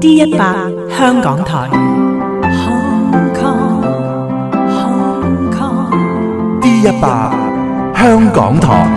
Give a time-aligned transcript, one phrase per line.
[0.00, 0.38] D 一百
[0.96, 1.68] 香港台
[6.62, 7.30] ，D 一百
[7.94, 8.88] 香港台。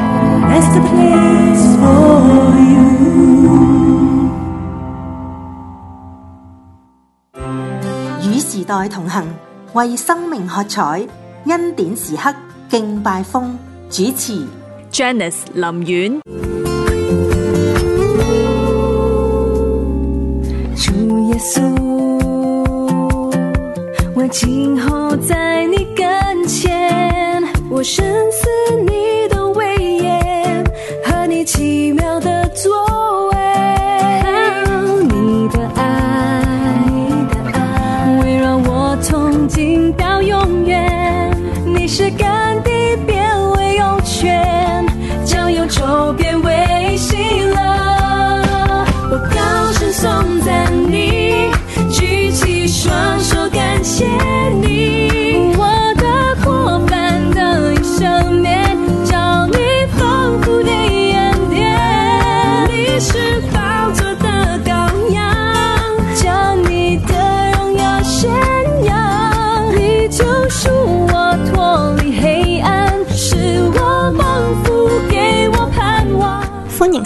[8.21, 9.25] 与时代同行，
[9.73, 11.05] 为生命喝彩，
[11.47, 12.33] 恩典时刻
[12.69, 13.57] 敬拜风，
[13.89, 14.47] 主持
[14.89, 16.52] Janice 林苑。
[21.43, 21.59] 稣，
[24.15, 28.47] 我今后在你跟前，我深思
[28.85, 29.22] 你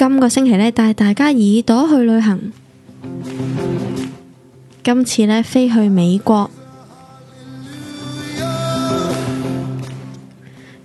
[0.00, 2.52] 今个星期呢，带大家耳朵去旅行。
[4.82, 6.50] 今次呢，飞去美国。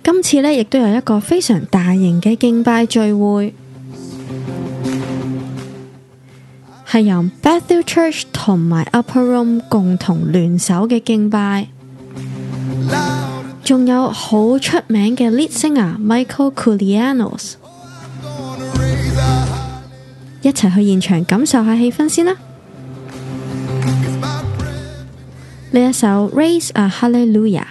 [0.04, 3.54] 今次呢，亦都有一个非常大型嘅敬拜聚会，
[6.86, 11.68] 系由 Bethel Church 同埋 Upper Room 共同联手嘅敬拜，
[13.64, 17.54] 仲有好出名嘅 Lead Singer Michael Culianos
[20.46, 22.36] 一齐去现场感受下气氛先啦！
[25.72, 27.64] 呢一首 Raise a Hallelujah。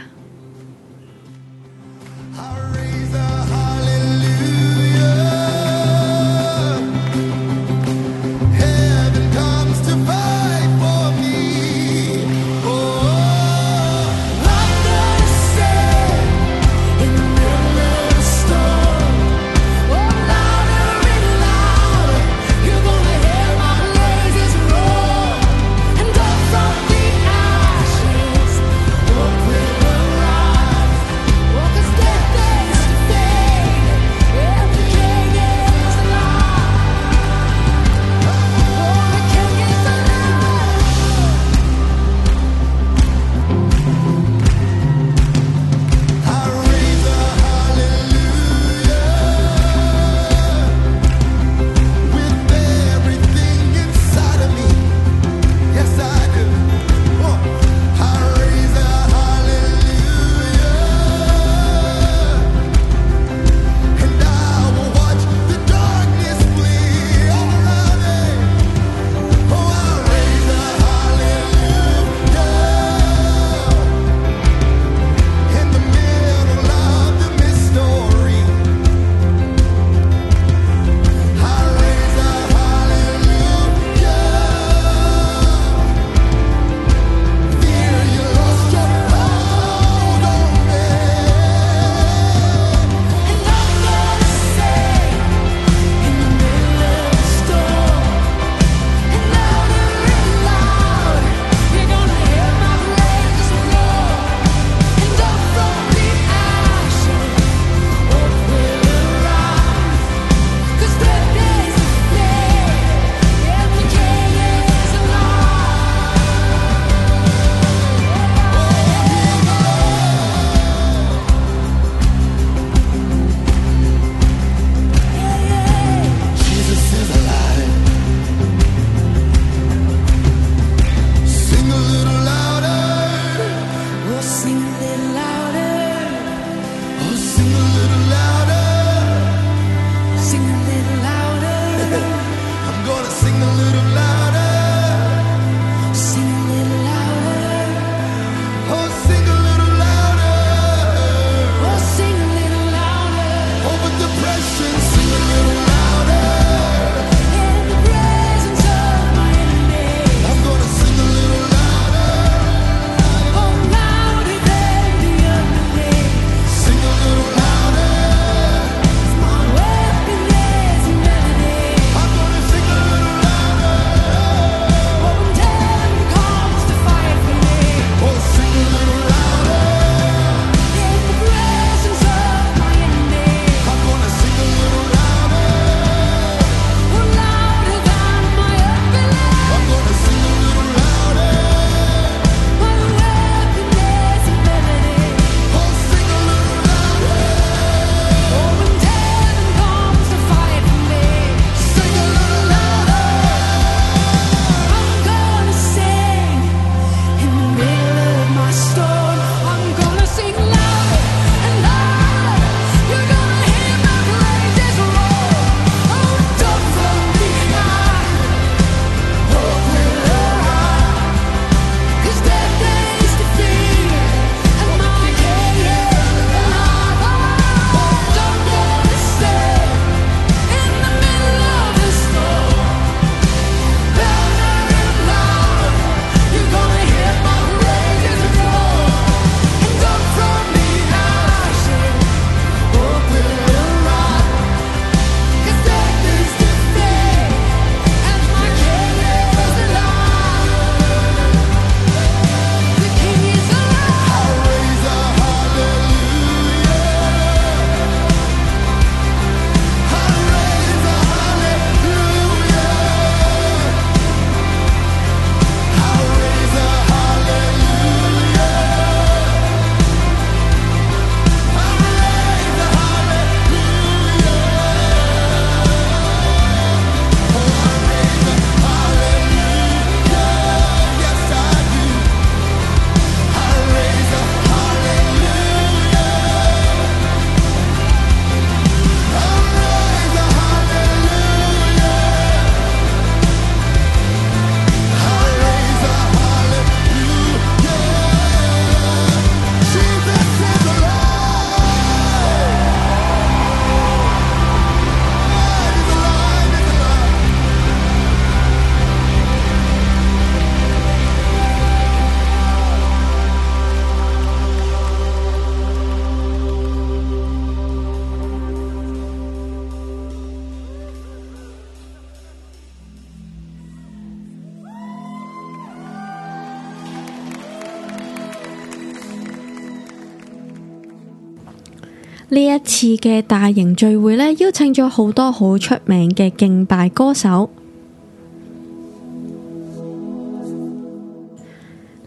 [332.98, 337.50] 嘅大型聚会咧邀请咗好多好出名嘅敬拜歌手。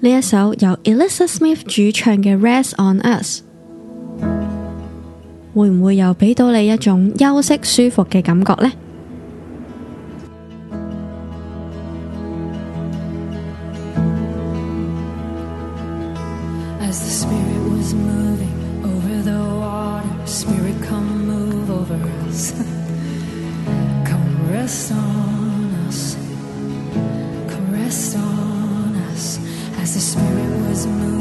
[0.00, 3.42] 呢一首由 elisa smith 主唱嘅 rest on us
[5.54, 8.72] 会唔会又俾到你一种休息舒服嘅感觉呢？
[24.68, 26.14] caress on us,
[27.48, 29.38] caress on us
[29.80, 31.17] as the Spirit was moved.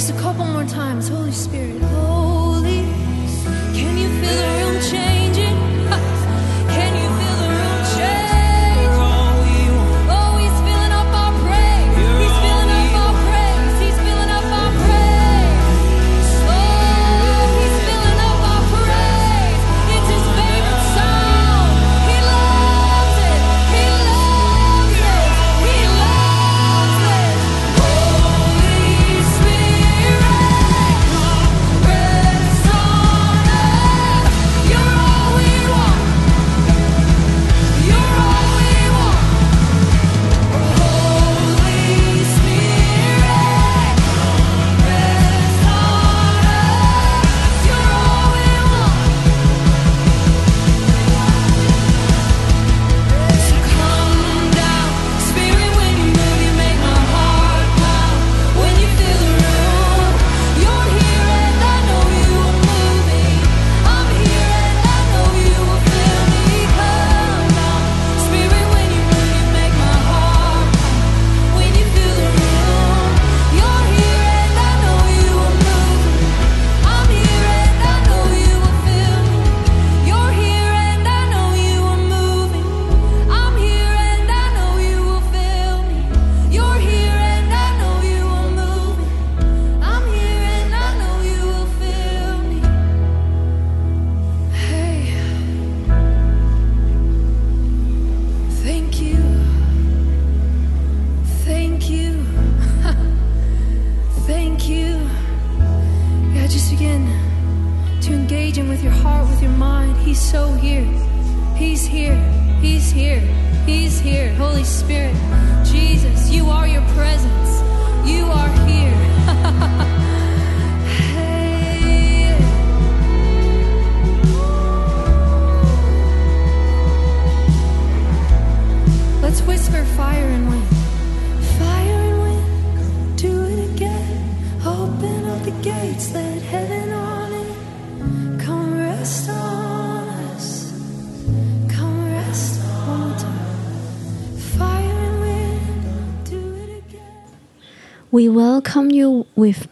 [0.00, 2.19] Just a couple more times, Holy Spirit, holy.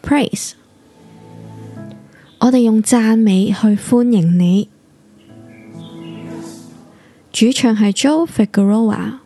[0.02, 0.52] praise。
[2.40, 4.68] 我哋用赞美去欢迎你。
[7.32, 9.18] 主唱系 Joe Figueroa。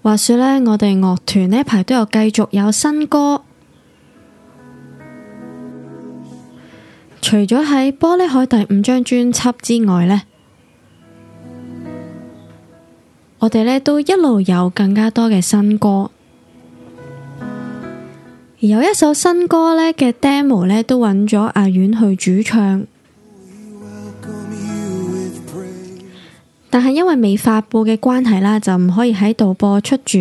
[0.00, 3.42] 话说呢，我哋乐团呢排都有继续有新歌，
[7.20, 10.22] 除咗喺玻璃海第五张专辑之外呢，
[13.40, 16.10] 我哋呢都一路有更加多嘅新歌。
[18.60, 22.84] 而有一首新歌呢嘅 demo 呢，都揾咗阿远去主唱，
[26.68, 30.18] 但系因为未发布嘅关系啦，就唔可以喺度播出住。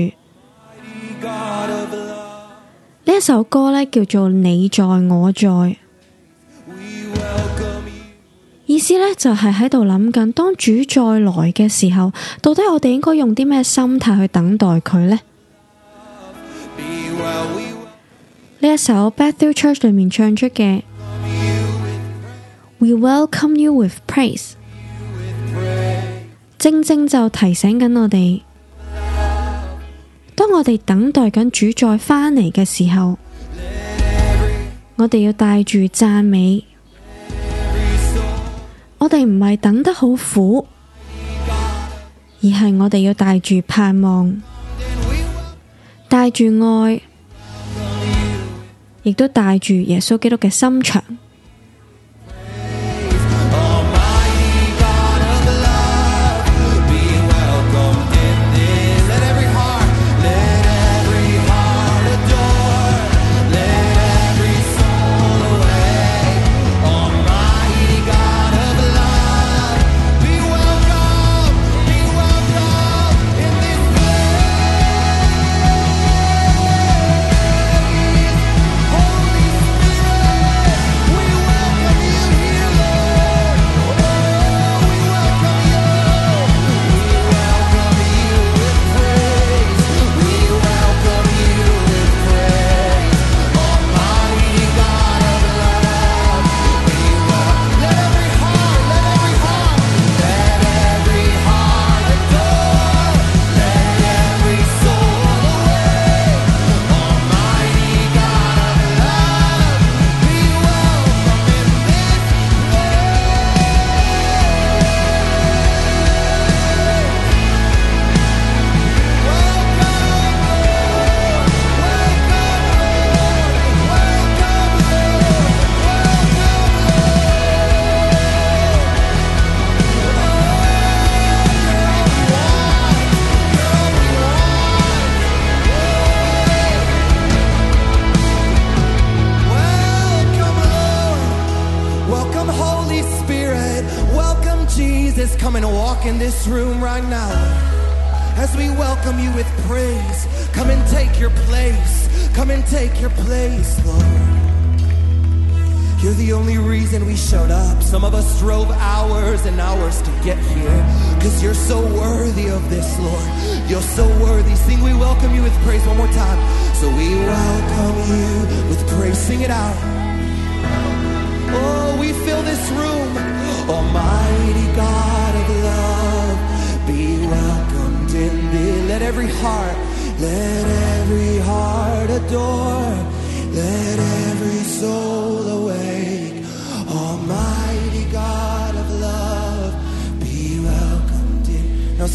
[3.06, 5.48] 呢一首歌呢，叫做《你在我在》，
[8.68, 15.20] 意思呢，就系喺度谂紧，当主再来嘅时候，到底我哋应该用啲咩心态去等待佢呢？
[18.60, 20.82] 呢一首 Bethel Church 里面唱出嘅。
[22.80, 24.54] We welcome you with praise，
[26.58, 28.42] 正正就提醒紧我哋，
[30.36, 33.18] 当我哋等待紧主再返嚟嘅时候，
[34.96, 36.64] 我哋要带住赞美，
[38.98, 40.68] 我哋唔系等得好苦，
[42.42, 44.42] 而系我哋要带住盼望，
[46.08, 47.02] 带住爱。
[49.08, 51.02] 亦都带住耶稣基督嘅心肠。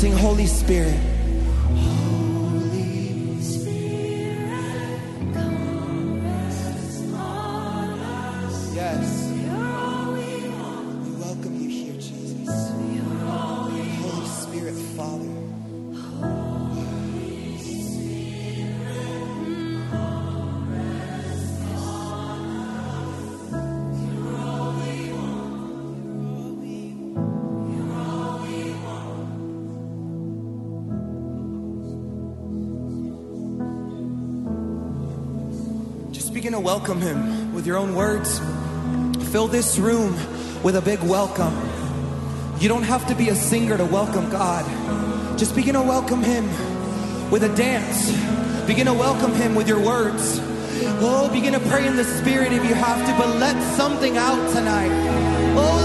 [0.02, 1.11] sing Holy Spirit.
[36.82, 38.40] welcome him with your own words.
[39.30, 40.16] Fill this room
[40.64, 41.54] with a big welcome.
[42.58, 44.66] You don't have to be a singer to welcome God.
[45.38, 46.44] Just begin to welcome him
[47.30, 48.10] with a dance.
[48.66, 50.40] Begin to welcome him with your words.
[51.00, 54.52] Oh, begin to pray in the spirit if you have to, but let something out
[54.52, 54.90] tonight.
[55.56, 55.81] Oh,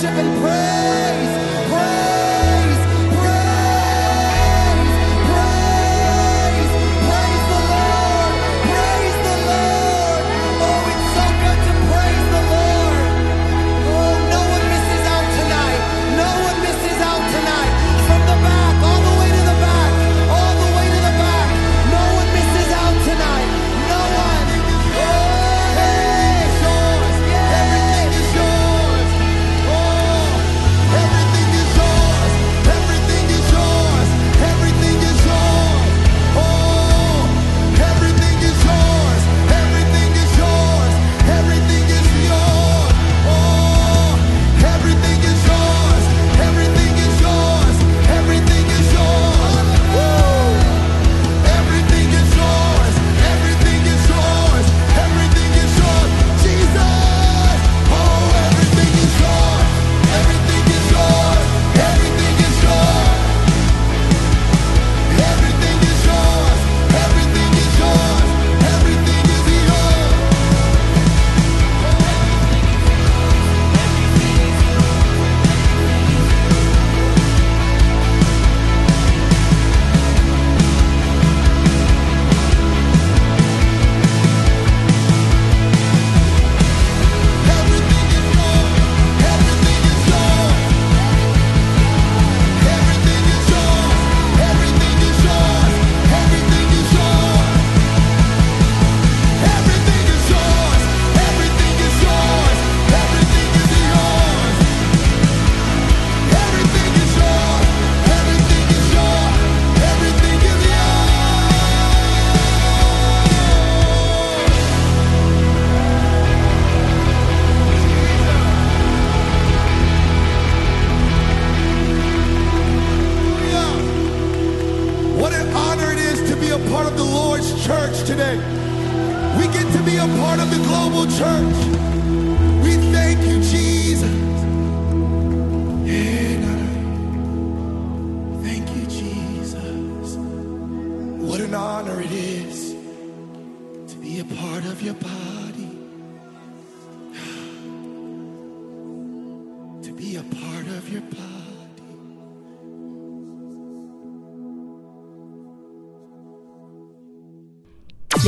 [0.00, 1.07] worship and praise.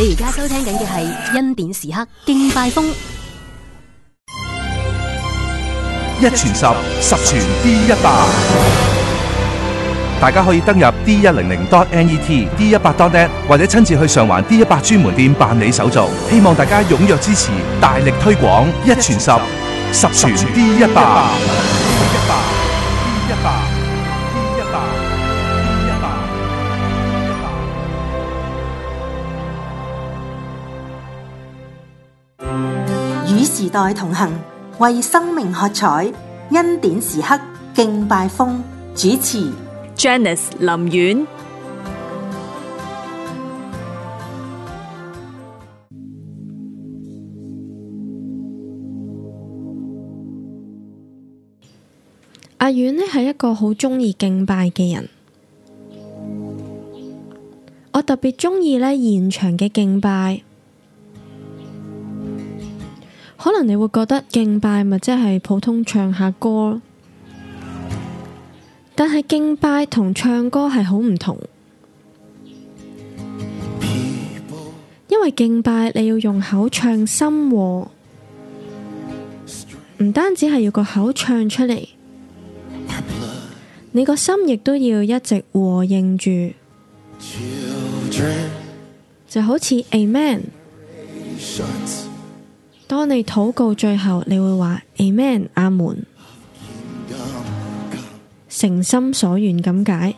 [0.01, 2.87] 你而家收听紧嘅系恩典时刻敬拜风
[6.19, 6.55] 一传十
[7.03, 8.27] 十传 d 一百。
[10.19, 12.19] 大家可以登入 d 一零零 dot net
[12.57, 15.99] d 一百 dot net 或者亲自去上环 d 一百专门店办理手续
[16.31, 19.19] 希望大家踊跃支持大力推广一传十
[19.93, 21.80] 十传 d 一百。
[33.61, 34.33] 时代同行，
[34.79, 36.11] 为生命喝彩，
[36.51, 37.39] 恩典时刻
[37.75, 38.63] 敬拜风，
[38.95, 39.53] 主持
[39.95, 41.27] Janice 林苑。
[52.57, 55.11] 阿苑呢系一个好中意敬拜嘅人，
[57.93, 60.41] 我特别中意呢现场嘅敬拜。
[63.43, 66.79] 可能你会觉得敬拜咪即系普通唱下歌，
[68.95, 71.39] 但系敬拜同唱歌系好唔同，
[75.09, 77.91] 因为敬拜你要用口唱心和，
[79.99, 81.89] 唔单止系要个口唱出嚟。
[83.93, 86.53] 你个心亦都要一直和应住，
[89.27, 90.43] 就好似 Amen。
[92.91, 96.05] 当你祷告最后，你会话 Amen 阿门，
[98.49, 100.17] 诚心所愿咁解。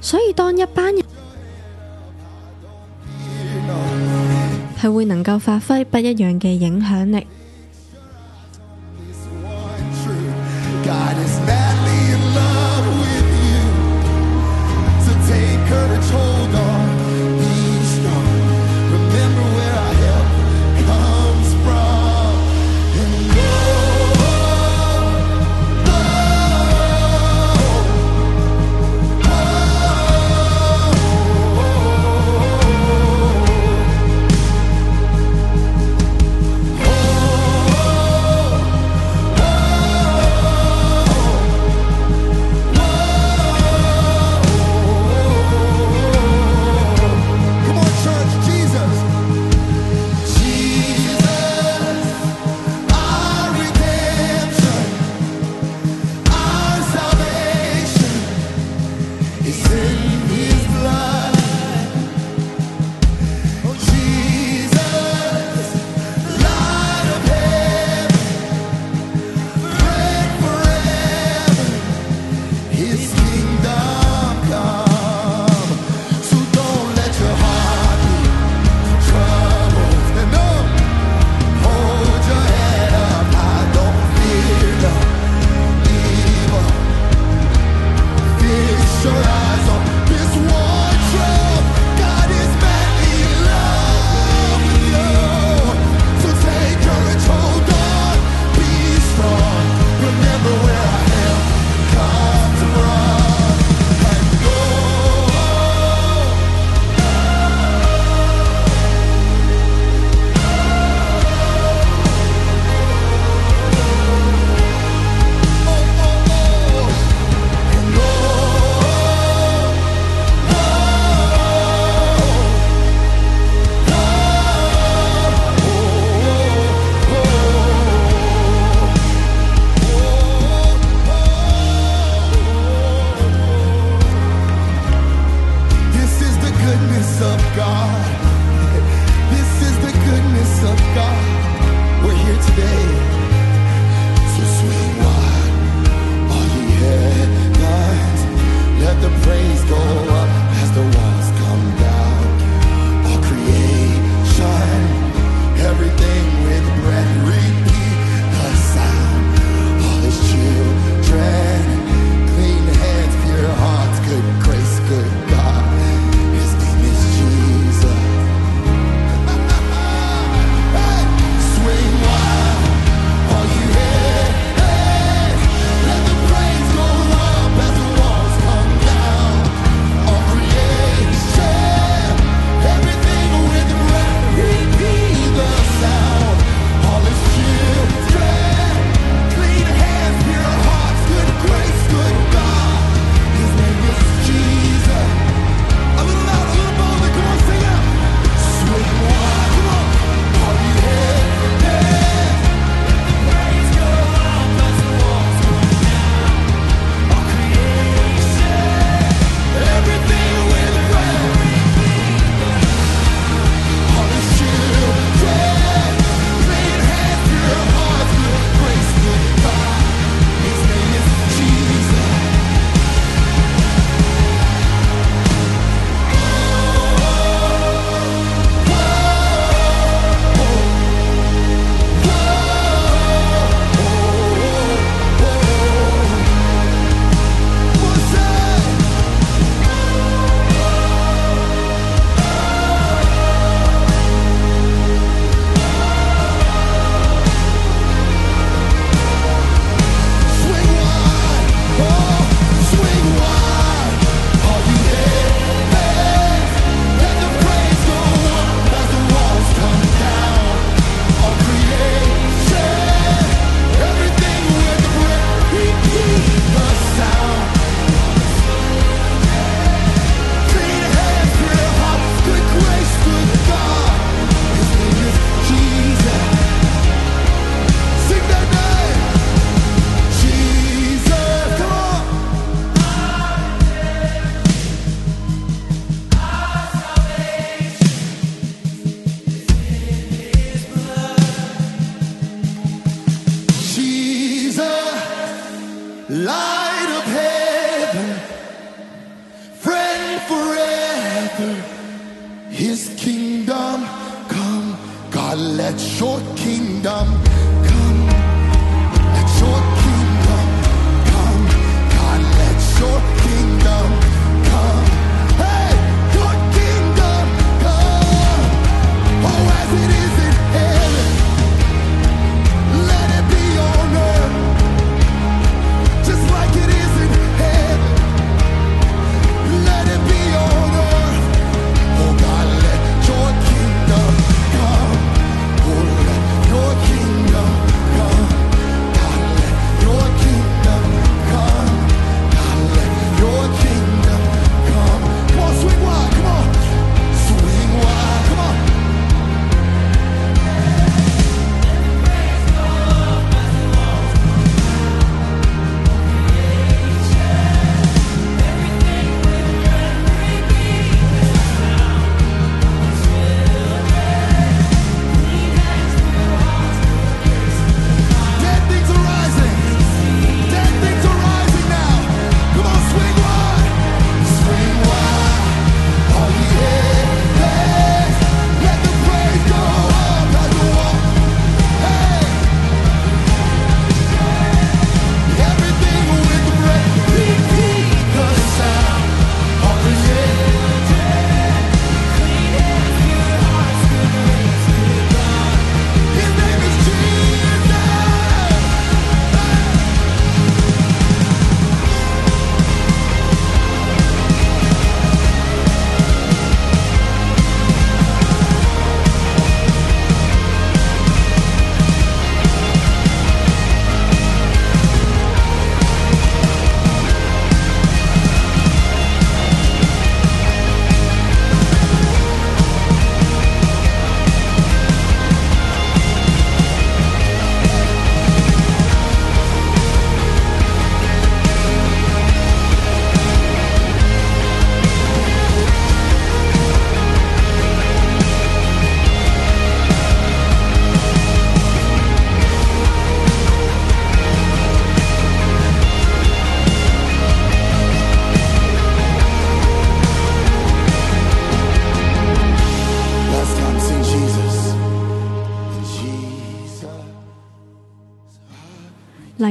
[0.00, 1.04] 所以当一班人
[4.80, 7.26] 系会能够发挥不一样嘅影响力。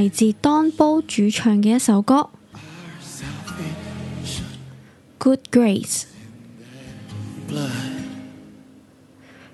[0.02, 2.28] 嚟自当煲主唱嘅一首歌
[5.16, 6.02] 《Good Grace》。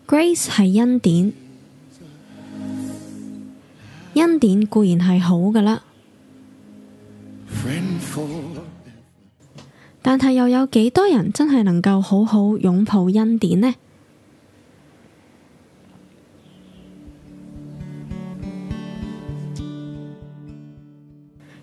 [0.07, 1.35] Grace 系恩典，
[4.15, 5.83] 恩典固然系好㗎啦，
[10.01, 13.75] 但系又有几多人真系能够好好拥抱恩典呢？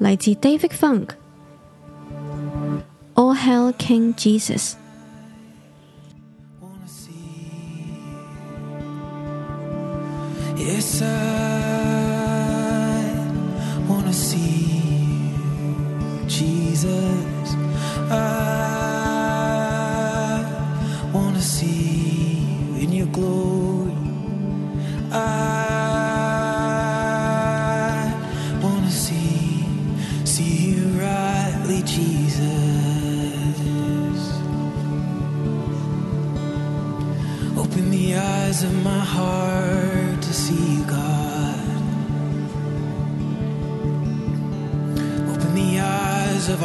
[0.00, 1.14] 嚟自 David Funk，All
[3.34, 4.76] Hail King Jesus。
[10.56, 11.39] Yes, I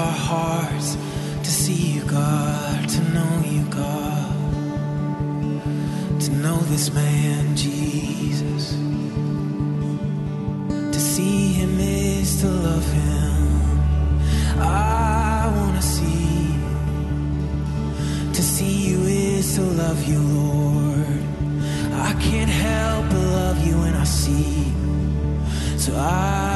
[0.05, 0.97] our hearts
[1.45, 4.33] to see you, God, to know you, God.
[6.25, 8.65] To know this man, Jesus.
[10.95, 13.35] To see him is to love him.
[14.59, 16.55] I want to see.
[18.37, 21.19] To see you is to love you, Lord.
[22.09, 24.73] I can't help but love you when I see.
[25.77, 26.54] So I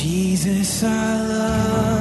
[0.00, 1.97] Jesus, I love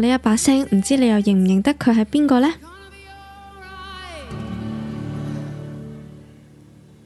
[0.00, 2.52] 呢一把声唔知你又认唔认得佢系边个呢？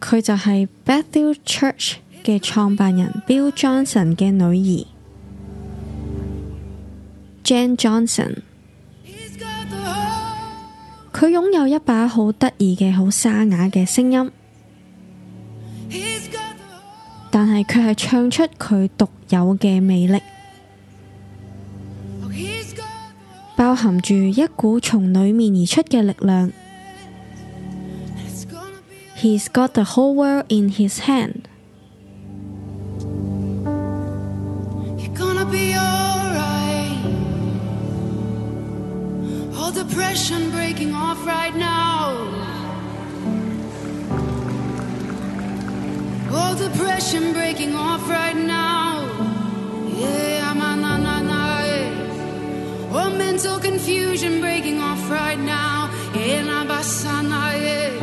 [0.00, 4.86] 佢就系 bethel church 嘅创办人 bill johnson 嘅女儿
[7.42, 8.36] jan johnson
[11.12, 14.30] 佢拥有一把好得意嘅好沙哑嘅声音
[17.30, 20.20] 但系佢系唱出佢独有嘅魅力。
[23.55, 26.51] 包含住一股从里面而出嘅力量。
[28.25, 29.21] It's gonna be.
[29.21, 31.49] He's got the whole world in his hand。
[34.97, 36.97] You're gonna be alright.
[39.57, 42.15] All depression breaking off right now.
[46.31, 49.03] All depression breaking off right now.
[49.97, 50.72] Yeah, na na na na.
[52.94, 53.18] yeah.
[53.18, 55.90] Mental confusion breaking off right now.
[56.14, 57.98] Yeah, na basana, yeah.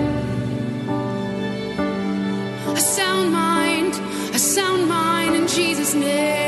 [2.73, 3.93] A sound mind,
[4.35, 6.40] a sound mind in Jesus' name.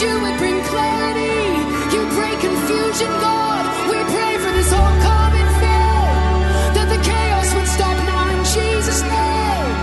[0.00, 1.42] You would bring clarity.
[1.94, 3.64] You break confusion, God.
[3.90, 6.38] We pray for this whole COVID thing,
[6.76, 9.74] that the chaos would stop now in Jesus' name.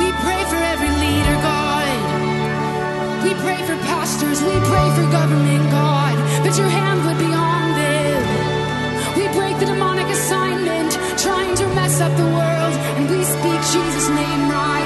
[0.00, 1.88] We pray for every leader, God.
[3.24, 4.42] We pray for pastors.
[4.42, 6.16] We pray for government, God.
[6.44, 7.25] That your hand would be
[12.00, 12.74] up the world.
[12.96, 14.85] And we speak Jesus' name right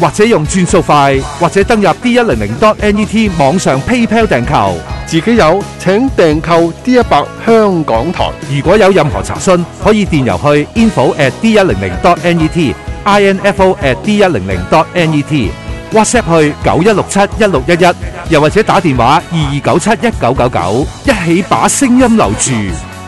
[0.00, 4.74] 或者用转数快，或者登入 D 一零零 dot.net 网上 PayPal 订购。
[5.06, 8.30] 自己有请订购 D 一百香港台。
[8.48, 22.52] 如果有任何查询，可以电邮去 info at d 一零零 dot net，info at d 一零零 dot net，WhatsApp 去九一六七一六一一，又或者打电话二二九七一九九九，一起把声音留住，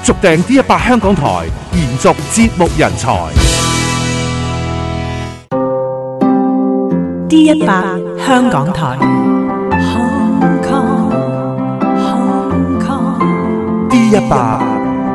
[0.03, 1.23] 续订 D 一百香港台，
[1.73, 3.52] 延续节目人才。
[7.33, 7.83] D 一百
[8.19, 8.99] 香港台。
[13.89, 14.61] D 一百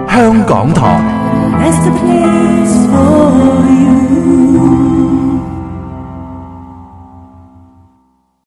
[0.09, 0.99] 香港台。